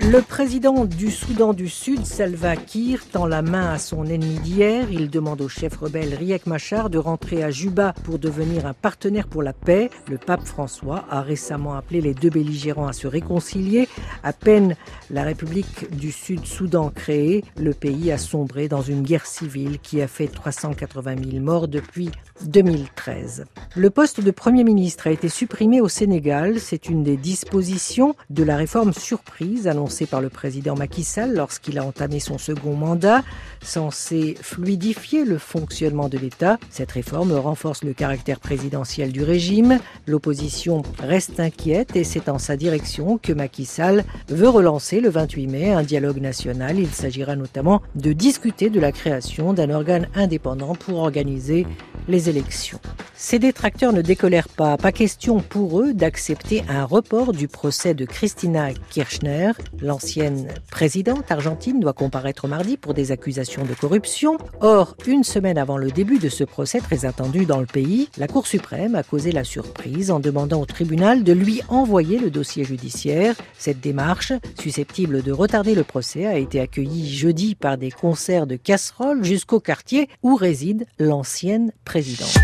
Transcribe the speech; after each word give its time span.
Le 0.00 0.22
président 0.22 0.84
du 0.84 1.10
Soudan 1.10 1.52
du 1.52 1.68
Sud, 1.68 2.06
Salva 2.06 2.56
Kiir, 2.56 3.04
tend 3.10 3.26
la 3.26 3.42
main 3.42 3.72
à 3.72 3.78
son 3.78 4.06
ennemi 4.06 4.38
d'hier. 4.38 4.86
Il 4.92 5.10
demande 5.10 5.40
au 5.40 5.48
chef 5.48 5.76
rebelle 5.76 6.14
Riek 6.14 6.46
Machar 6.46 6.88
de 6.88 6.98
rentrer 6.98 7.42
à 7.42 7.50
Juba 7.50 7.92
pour 8.04 8.18
devenir 8.18 8.64
un 8.64 8.74
partenaire 8.74 9.26
pour 9.26 9.42
la 9.42 9.52
paix. 9.52 9.90
Le 10.08 10.16
pape 10.16 10.46
François 10.46 11.04
a 11.10 11.20
récemment 11.20 11.74
appelé 11.74 12.00
les 12.00 12.14
deux 12.14 12.30
belligérants 12.30 12.86
à 12.86 12.92
se 12.92 13.08
réconcilier. 13.08 13.88
À 14.22 14.32
peine 14.32 14.76
la 15.10 15.24
République 15.24 15.94
du 15.94 16.12
Sud-Soudan 16.12 16.90
créée, 16.90 17.44
le 17.58 17.74
pays 17.74 18.12
a 18.12 18.18
sombré 18.18 18.68
dans 18.68 18.82
une 18.82 19.02
guerre 19.02 19.26
civile 19.26 19.78
qui 19.80 20.00
a 20.00 20.06
fait 20.06 20.28
380 20.28 21.16
000 21.30 21.42
morts 21.42 21.68
depuis 21.68 22.10
2013. 22.46 23.46
Le 23.74 23.90
poste 23.90 24.20
de 24.20 24.30
Premier 24.30 24.64
ministre 24.64 25.08
a 25.08 25.10
été 25.10 25.28
supprimé 25.28 25.80
au 25.80 25.88
Sénégal. 25.88 26.60
C'est 26.60 26.88
une 26.88 27.02
des 27.02 27.16
dispositions 27.16 28.14
de 28.30 28.44
la 28.44 28.56
réforme 28.56 28.92
surprise 28.92 29.66
annoncée 29.66 29.87
par 30.10 30.20
le 30.20 30.28
président 30.28 30.74
Macky 30.76 31.02
Sall 31.02 31.34
lorsqu'il 31.34 31.78
a 31.78 31.84
entamé 31.84 32.20
son 32.20 32.36
second 32.36 32.74
mandat, 32.74 33.22
censé 33.62 34.36
fluidifier 34.40 35.24
le 35.24 35.38
fonctionnement 35.38 36.08
de 36.08 36.18
l'État. 36.18 36.58
Cette 36.70 36.92
réforme 36.92 37.32
renforce 37.32 37.82
le 37.84 37.94
caractère 37.94 38.38
présidentiel 38.38 39.12
du 39.12 39.22
régime. 39.22 39.78
L'opposition 40.06 40.82
reste 40.98 41.40
inquiète 41.40 41.96
et 41.96 42.04
c'est 42.04 42.28
en 42.28 42.38
sa 42.38 42.56
direction 42.56 43.18
que 43.18 43.32
Macky 43.32 43.64
Sall 43.64 44.04
veut 44.28 44.48
relancer 44.48 45.00
le 45.00 45.08
28 45.08 45.46
mai 45.46 45.70
un 45.72 45.82
dialogue 45.82 46.20
national. 46.20 46.78
Il 46.78 46.90
s'agira 46.90 47.34
notamment 47.34 47.82
de 47.94 48.12
discuter 48.12 48.68
de 48.68 48.80
la 48.80 48.92
création 48.92 49.54
d'un 49.54 49.70
organe 49.70 50.08
indépendant 50.14 50.74
pour 50.74 50.98
organiser 50.98 51.66
les 52.08 52.28
élections. 52.28 52.80
Ces 53.20 53.40
détracteurs 53.40 53.92
ne 53.92 54.00
décolèrent 54.00 54.48
pas. 54.48 54.76
Pas 54.76 54.92
question 54.92 55.40
pour 55.40 55.80
eux 55.80 55.92
d'accepter 55.92 56.62
un 56.68 56.84
report 56.84 57.32
du 57.32 57.48
procès 57.48 57.92
de 57.92 58.04
Christina 58.04 58.68
Kirchner. 58.90 59.50
L'ancienne 59.82 60.46
présidente 60.70 61.28
argentine 61.32 61.80
doit 61.80 61.94
comparaître 61.94 62.46
mardi 62.46 62.76
pour 62.76 62.94
des 62.94 63.10
accusations 63.10 63.64
de 63.64 63.74
corruption. 63.74 64.38
Or, 64.60 64.96
une 65.04 65.24
semaine 65.24 65.58
avant 65.58 65.78
le 65.78 65.90
début 65.90 66.20
de 66.20 66.28
ce 66.28 66.44
procès 66.44 66.78
très 66.78 67.06
attendu 67.06 67.44
dans 67.44 67.58
le 67.58 67.66
pays, 67.66 68.08
la 68.18 68.28
Cour 68.28 68.46
suprême 68.46 68.94
a 68.94 69.02
causé 69.02 69.32
la 69.32 69.42
surprise 69.42 70.12
en 70.12 70.20
demandant 70.20 70.60
au 70.60 70.66
tribunal 70.66 71.24
de 71.24 71.32
lui 71.32 71.60
envoyer 71.68 72.20
le 72.20 72.30
dossier 72.30 72.62
judiciaire. 72.62 73.34
Cette 73.58 73.80
démarche, 73.80 74.32
susceptible 74.60 75.24
de 75.24 75.32
retarder 75.32 75.74
le 75.74 75.82
procès, 75.82 76.24
a 76.24 76.38
été 76.38 76.60
accueillie 76.60 77.12
jeudi 77.12 77.56
par 77.56 77.78
des 77.78 77.90
concerts 77.90 78.46
de 78.46 78.54
casseroles 78.54 79.24
jusqu'au 79.24 79.58
quartier 79.58 80.08
où 80.22 80.36
réside 80.36 80.86
l'ancienne 81.00 81.72
présidente. 81.84 82.38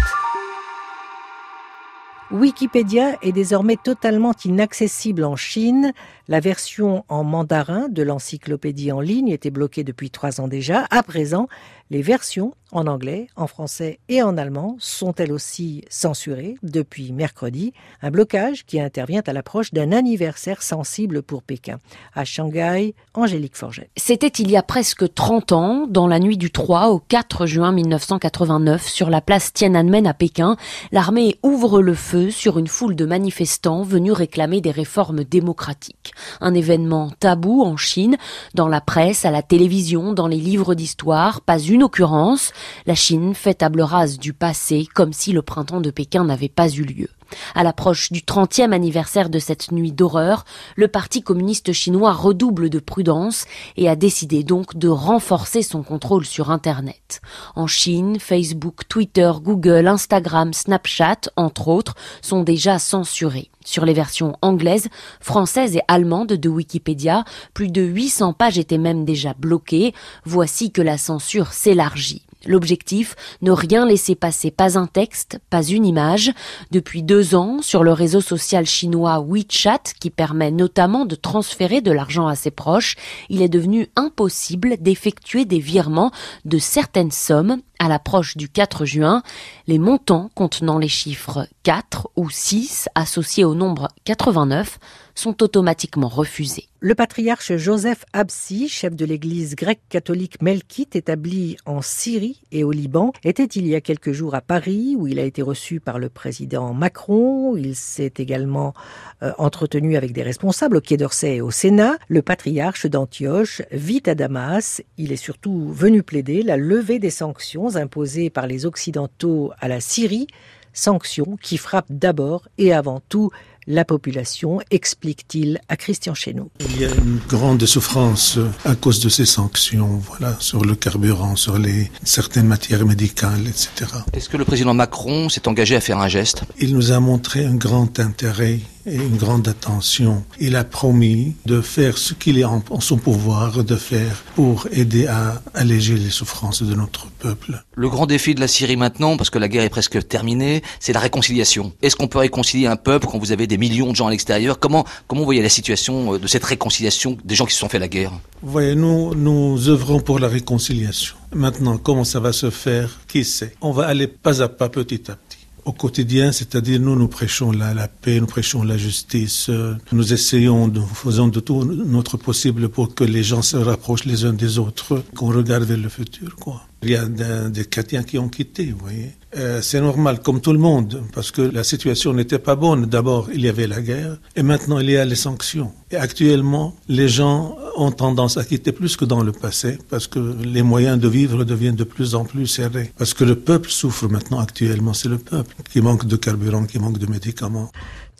Wikipédia 2.31 3.19
est 3.23 3.33
désormais 3.33 3.77
totalement 3.77 4.33
inaccessible 4.45 5.25
en 5.25 5.37
Chine. 5.37 5.93
La 6.27 6.41
version 6.41 7.05
en 7.09 7.23
mandarin 7.23 7.89
de 7.91 8.03
l'encyclopédie 8.03 8.93
en 8.93 9.01
ligne 9.01 9.29
était 9.29 9.51
bloquée 9.51 9.85
depuis 9.85 10.11
trois 10.11 10.41
ans 10.41 10.49
déjà. 10.49 10.87
À 10.91 11.03
présent, 11.03 11.49
les 11.91 12.03
versions 12.03 12.55
en 12.75 12.89
anglais, 12.89 13.29
en 13.37 13.47
français 13.47 14.01
et 14.09 14.21
en 14.23 14.37
allemand 14.37 14.77
sont 14.81 15.15
elles 15.15 15.33
aussi 15.33 15.85
censurées 15.89 16.57
depuis 16.65 17.13
mercredi, 17.13 17.73
un 18.03 18.11
blocage 18.11 18.67
qui 18.67 18.81
intervient 18.81 19.23
à 19.27 19.33
l'approche 19.33 19.73
d'un 19.73 19.93
anniversaire 19.93 20.61
sensible 20.63 21.23
pour 21.23 21.45
Pékin. 21.45 21.79
À 22.15 22.25
Shanghai, 22.25 22.95
Angélique 23.15 23.57
Forget. 23.57 23.91
C'était 23.97 24.27
il 24.27 24.51
y 24.51 24.57
a 24.57 24.63
presque 24.65 25.15
30 25.15 25.53
ans, 25.53 25.87
dans 25.89 26.09
la 26.09 26.19
nuit 26.19 26.37
du 26.37 26.51
3 26.51 26.89
au 26.89 26.99
4 26.99 27.47
juin 27.47 27.71
1989, 27.71 28.89
sur 28.89 29.09
la 29.09 29.21
place 29.21 29.53
Tiananmen 29.53 30.09
à 30.09 30.15
Pékin, 30.15 30.57
l'armée 30.91 31.37
ouvre 31.45 31.81
le 31.81 31.95
feu 31.95 32.31
sur 32.31 32.59
une 32.59 32.67
foule 32.67 32.97
de 32.97 33.07
manifestants 33.07 33.85
venus 33.85 34.15
réclamer 34.15 34.61
des 34.61 34.73
réformes 34.73 35.23
démocratiques. 35.23 36.13
Un 36.41 36.55
événement 36.55 37.13
tabou 37.21 37.63
en 37.63 37.77
Chine, 37.77 38.17
dans 38.55 38.69
la 38.69 38.81
presse, 38.81 39.25
à 39.25 39.31
la 39.31 39.43
télévision, 39.43 40.13
dans 40.13 40.27
les 40.27 40.39
livres 40.39 40.75
d'histoire, 40.75 41.41
pas 41.41 41.61
une 41.61 41.84
occurrence. 41.85 42.53
La 42.87 42.95
Chine 42.95 43.35
fait 43.35 43.55
table 43.55 43.83
rase 43.83 44.19
du 44.19 44.33
passé 44.33 44.89
comme 44.95 45.13
si 45.13 45.33
le 45.33 45.43
printemps 45.43 45.81
de 45.81 45.91
Pékin 45.91 46.25
n'avait 46.25 46.49
pas 46.49 46.69
eu 46.69 46.83
lieu. 46.83 47.09
À 47.55 47.63
l'approche 47.63 48.13
du 48.13 48.21
30e 48.21 48.73
anniversaire 48.73 49.31
de 49.31 49.39
cette 49.39 49.73
nuit 49.73 49.93
d'horreur, 49.93 50.45
le 50.77 50.89
Parti 50.89 51.23
communiste 51.23 51.73
chinois 51.73 52.13
redouble 52.13 52.71
de 52.71 52.79
prudence 52.79 53.45
et 53.77 53.89
a 53.89 53.97
décidé 53.97 54.43
donc 54.43 54.77
de 54.77 54.89
renforcer 54.89 55.63
son 55.63 55.83
contrôle 55.83 56.25
sur 56.25 56.51
Internet. 56.51 57.21
En 57.55 57.67
Chine, 57.67 58.19
Facebook, 58.19 58.89
Twitter, 58.89 59.33
Google, 59.43 59.89
Instagram, 59.89 60.53
Snapchat, 60.53 61.31
entre 61.37 61.69
autres, 61.69 61.95
sont 62.23 62.43
déjà 62.43 62.79
censurés. 62.79 63.51
Sur 63.65 63.87
les 63.87 63.95
versions 63.95 64.37
anglaises, 64.43 64.89
françaises 65.21 65.77
et 65.77 65.83
allemandes 65.89 66.35
de 66.35 66.49
Wikipédia, 66.49 67.25
plus 67.55 67.69
de 67.69 67.83
800 67.83 68.35
pages 68.35 68.59
étaient 68.59 68.79
même 68.79 69.05
déjà 69.05 69.35
bloquées. 69.39 69.95
Voici 70.25 70.71
que 70.71 70.83
la 70.83 70.99
censure 70.99 71.53
s'élargit. 71.53 72.23
L'objectif, 72.47 73.17
ne 73.43 73.51
rien 73.51 73.87
laisser 73.87 74.15
passer, 74.15 74.51
pas 74.51 74.79
un 74.79 74.87
texte, 74.87 75.39
pas 75.51 75.63
une 75.63 75.87
image. 75.87 76.33
Depuis 76.71 77.03
deux 77.03 77.35
ans, 77.35 77.63
sur 77.63 77.85
le 77.85 77.93
réseau 77.93 78.21
social 78.21 78.67
chinois 78.67 79.25
WeChat, 79.27 79.83
qui 80.01 80.11
permet 80.11 80.51
notamment 80.51 81.07
de 81.07 81.15
transférer 81.15 81.81
de 81.81 81.93
l'argent 81.93 82.27
à 82.27 82.37
ses 82.37 82.51
proches, 82.51 82.97
il 83.29 83.43
est 83.43 83.49
devenu 83.49 83.89
impossible 83.97 84.77
d'effectuer 84.81 85.45
des 85.45 85.59
virements 85.59 86.13
de 86.45 86.59
certaines 86.59 87.11
sommes 87.11 87.61
à 87.85 87.89
l'approche 87.89 88.39
du 88.39 88.49
4 88.49 88.87
juin, 88.87 89.23
les 89.67 89.79
montants 89.79 90.31
contenant 90.35 90.79
les 90.79 90.89
chiffres 90.89 91.47
4 91.65 92.09
ou 92.17 92.31
6 92.31 92.89
associés 92.95 93.45
au 93.45 93.55
nombre 93.55 93.89
89 94.05 94.79
sont 95.15 95.43
automatiquement 95.43 96.09
refusés. 96.09 96.69
Le 96.81 96.95
patriarche 96.95 97.57
Joseph 97.57 98.05
Absi, 98.13 98.69
chef 98.69 98.95
de 98.95 99.07
l'église 99.07 99.55
grecque 99.55 99.81
catholique 99.89 100.43
melkite 100.43 100.97
établie 100.97 101.57
en 101.65 101.81
Syrie 101.81 102.43
et 102.53 102.63
au 102.63 102.73
Liban, 102.73 103.13
était 103.25 103.45
il 103.45 103.67
y 103.67 103.75
a 103.75 103.81
quelques 103.81 104.13
jours 104.13 104.35
à 104.35 104.43
Paris 104.43 104.95
où 104.99 105.07
il 105.07 105.19
a 105.19 105.23
été 105.23 105.41
reçu 105.41 105.81
par 105.81 105.99
le 105.99 106.11
président 106.11 106.75
Macron. 106.75 107.57
Il 107.57 107.75
s'est 107.75 108.13
également 108.19 108.75
euh, 109.23 109.33
entretenu 109.39 109.97
avec 109.97 110.13
des 110.13 110.23
responsables 110.23 110.77
au 110.77 110.81
Quai 110.83 110.99
d'Orsay 110.99 111.37
et 111.37 111.41
au 111.41 111.51
Sénat. 111.51 111.97
Le 112.09 112.21
patriarche 112.21 112.87
d'Antioche 112.87 113.63
vit 113.71 114.03
à 114.07 114.15
Damas. 114.15 114.83
Il 114.99 115.13
est 115.13 115.17
surtout 115.17 115.73
venu 115.73 116.03
plaider 116.03 116.43
la 116.43 116.59
levée 116.59 116.99
des 116.99 117.11
sanctions 117.11 117.74
imposées 117.77 118.31
par 118.31 118.47
les 118.47 118.67
Occidentaux 118.67 119.53
à 119.61 119.69
la 119.69 119.81
Syrie, 119.81 120.27
sanctions 120.73 121.39
qui 121.41 121.57
frappent 121.57 121.91
d'abord 121.91 122.49
et 122.59 122.73
avant 122.73 123.01
tout 123.09 123.31
la 123.67 123.85
population, 123.85 124.61
explique-t-il 124.71 125.59
à 125.69 125.77
Christian 125.77 126.15
Chenou. 126.15 126.51
Il 126.61 126.81
y 126.81 126.85
a 126.85 126.95
une 126.95 127.19
grande 127.29 127.65
souffrance 127.65 128.39
à 128.65 128.75
cause 128.75 129.01
de 129.01 129.09
ces 129.09 129.25
sanctions, 129.25 130.03
voilà, 130.07 130.37
sur 130.39 130.65
le 130.65 130.75
carburant, 130.75 131.37
sur 131.37 131.59
les 131.59 131.91
certaines 132.03 132.47
matières 132.47 132.85
médicales, 132.85 133.47
etc. 133.49 133.91
Est-ce 134.13 134.29
que 134.29 134.37
le 134.37 134.45
président 134.45 134.75
Macron 134.75 135.29
s'est 135.29 135.49
engagé 135.49 135.77
à 135.77 135.81
faire 135.81 135.99
un 135.99 136.09
geste? 136.09 136.43
Il 136.61 136.75
nous 136.75 136.93
a 136.93 137.01
montré 137.01 137.47
un 137.47 137.55
grand 137.55 137.99
intérêt 138.01 138.61
et 138.87 138.97
une 138.97 139.17
grande 139.17 139.49
attention. 139.49 140.25
Il 140.41 140.57
a 140.57 140.65
promis 140.65 141.35
de 141.47 141.61
faire 141.61 141.99
ce 141.99 142.15
qu'il 142.15 142.39
est 142.39 142.45
en, 142.45 142.63
son 142.81 142.97
pouvoir 142.97 143.65
de 143.65 143.77
faire 143.77 144.23
pour 144.35 144.67
aider 144.73 145.07
à 145.07 145.43
alléger 145.55 145.97
les 145.97 146.11
souffrances 146.11 146.63
de 146.63 146.75
notre 146.75 147.07
peuple. 147.19 147.65
Le 147.75 147.89
grand 147.89 148.07
défi 148.07 148.35
de 148.35 148.41
la 148.41 148.49
Syrie 148.49 148.77
maintenant, 148.77 149.17
parce 149.17 149.31
que 149.31 149.39
la 149.39 149.49
guerre 149.49 149.65
est 149.65 149.71
presque 149.71 150.07
terminée, 150.07 150.63
c'est 150.81 150.93
la 150.93 151.01
réconciliation. 151.01 151.73
Est-ce 151.83 151.97
qu'on 151.97 152.09
peut 152.09 152.19
réconcilier 152.19 152.67
un 152.67 152.77
peuple 152.77 153.07
quand 153.07 153.19
vous 153.19 153.33
avez 153.33 153.47
des 153.47 153.59
millions 153.59 153.91
de 153.91 153.97
gens 153.97 154.07
à 154.07 154.11
l'extérieur? 154.11 154.59
Comment 154.59 154.85
comment 155.07 155.21
vous 155.21 155.27
voyez 155.27 155.43
la 155.43 155.49
situation 155.49 156.15
euh, 156.15 156.19
de 156.19 156.27
cette 156.27 156.45
réconciliation 156.45 157.17
des 157.25 157.35
gens 157.35 157.47
qui 157.47 157.55
se 157.55 157.61
sont 157.61 157.69
fait 157.69 157.79
la 157.79 157.89
guerre? 157.89 158.13
Vous 158.43 158.53
voyez, 158.53 158.75
nous 158.75 159.15
nous 159.15 159.69
œuvrons 159.69 160.01
pour 160.01 160.19
la 160.19 160.29
réconciliation. 160.29 161.17
Maintenant, 161.35 161.79
comment 161.79 162.05
ça 162.05 162.21
va 162.21 162.33
se 162.33 162.51
faire? 162.51 163.01
Qui 163.09 163.25
sait? 163.25 163.55
On 163.61 163.73
va 163.73 163.87
aller 163.87 164.07
pas 164.07 164.43
à 164.43 164.49
pas, 164.49 164.69
petit 164.69 165.11
à 165.11 165.17
petit 165.17 165.44
au 165.65 165.73
quotidien, 165.73 166.33
c'est-à-dire 166.33 166.81
nous, 166.81 166.97
nous 166.97 167.09
prêchons 167.09 167.51
la, 167.51 167.75
la, 167.75 167.89
paix, 167.89 168.21
nous 168.21 168.27
prêchons 168.27 168.63
la 168.63 168.77
justice, 168.77 169.49
euh, 169.49 169.75
nous 169.93 170.13
essayons, 170.13 170.69
nous 170.69 170.87
faisons 170.87 171.29
de 171.29 171.41
tout 171.41 171.65
notre 171.65 172.17
possible 172.17 172.69
pour 172.69 172.95
que 172.95 173.05
les 173.05 173.23
gens 173.23 173.43
se 173.43 173.57
rapprochent 173.57 174.05
les 174.05 174.25
uns 174.25 174.33
des 174.33 174.59
autres, 174.59 175.03
qu'on 175.15 175.29
regarde 175.29 175.65
vers 175.65 175.79
le 175.79 175.89
futur, 175.89 176.37
quoi. 176.37 176.63
Il 176.85 176.91
y 176.91 176.97
a 176.97 177.07
des 177.49 177.65
chrétiens 177.65 178.03
qui 178.03 178.19
ont 178.19 178.29
quitté, 178.29 178.67
vous 178.67 178.79
voyez. 178.79 179.13
Euh, 179.37 179.61
c'est 179.63 179.81
normal, 179.81 180.21
comme 180.21 180.41
tout 180.41 180.53
le 180.53 180.59
monde, 180.59 181.03
parce 181.13 181.31
que 181.33 181.43
la 181.43 181.65
situation 181.65 182.13
n'était 182.13 182.39
pas 182.39 182.55
bonne. 182.55 182.87
D'abord, 182.87 183.29
il 183.35 183.41
y 183.41 183.49
avait 183.49 183.67
la 183.67 183.81
guerre, 183.81 184.19
et 184.37 184.43
maintenant, 184.43 184.79
il 184.79 184.91
y 184.91 184.97
a 184.97 185.05
les 185.05 185.17
sanctions. 185.17 185.73
Et 185.91 185.97
actuellement, 185.97 186.77
les 186.89 187.09
gens 187.09 187.57
ont 187.77 187.91
tendance 187.91 188.37
à 188.37 188.45
quitter 188.45 188.71
plus 188.71 188.97
que 188.97 189.05
dans 189.05 189.23
le 189.23 189.33
passé, 189.33 189.79
parce 189.91 190.07
que 190.07 190.21
les 190.45 190.63
moyens 190.63 190.99
de 191.01 191.09
vivre 191.09 191.45
deviennent 191.45 191.75
de 191.75 191.85
plus 191.85 192.15
en 192.15 192.25
plus 192.25 192.47
serrés. 192.47 192.93
Parce 192.97 193.15
que 193.15 193.25
le 193.25 193.35
peuple 193.35 193.71
souffre 193.71 194.07
maintenant 194.09 194.39
actuellement, 194.39 194.93
c'est 194.93 195.09
le 195.09 195.19
peuple 195.19 195.55
qui 195.71 195.81
manque 195.81 196.07
de 196.07 196.17
carburant, 196.17 196.65
qui 196.65 196.79
manque 196.79 196.99
de 196.99 197.07
médicaments. 197.07 197.73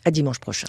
À 0.03 0.11
dimanche 0.11 0.39
prochain. 0.39 0.67